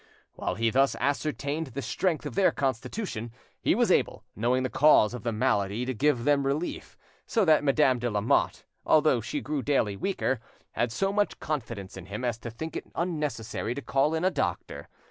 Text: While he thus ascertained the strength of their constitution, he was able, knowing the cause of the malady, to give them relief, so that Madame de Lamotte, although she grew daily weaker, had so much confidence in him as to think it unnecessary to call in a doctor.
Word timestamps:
While 0.33 0.55
he 0.55 0.71
thus 0.71 0.95
ascertained 0.95 1.67
the 1.67 1.81
strength 1.83 2.25
of 2.25 2.33
their 2.33 2.51
constitution, 2.51 3.31
he 3.61 3.75
was 3.75 3.91
able, 3.91 4.23
knowing 4.35 4.63
the 4.63 4.69
cause 4.71 5.13
of 5.13 5.21
the 5.21 5.31
malady, 5.31 5.85
to 5.85 5.93
give 5.93 6.23
them 6.23 6.43
relief, 6.47 6.97
so 7.27 7.45
that 7.45 7.63
Madame 7.63 7.99
de 7.99 8.09
Lamotte, 8.09 8.65
although 8.83 9.21
she 9.21 9.41
grew 9.41 9.61
daily 9.61 9.95
weaker, 9.95 10.39
had 10.71 10.91
so 10.91 11.13
much 11.13 11.39
confidence 11.39 11.97
in 11.97 12.07
him 12.07 12.25
as 12.25 12.39
to 12.39 12.49
think 12.49 12.75
it 12.75 12.85
unnecessary 12.95 13.75
to 13.75 13.81
call 13.83 14.15
in 14.15 14.25
a 14.25 14.31
doctor. 14.31 14.87